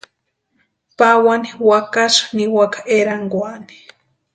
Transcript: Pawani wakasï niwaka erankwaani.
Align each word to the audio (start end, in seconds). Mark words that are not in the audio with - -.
Pawani 0.97 1.49
wakasï 1.69 2.21
niwaka 2.35 2.79
erankwaani. 2.97 3.75